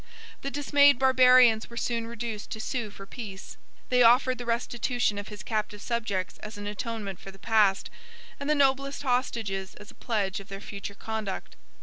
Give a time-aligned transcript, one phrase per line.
[0.41, 3.57] The dismayed Barbarians were soon reduced to sue for peace:
[3.89, 7.91] they offered the restitution of his captive subjects as an atonement for the past,
[8.39, 11.55] and the noblest hostages as a pledge of their future conduct.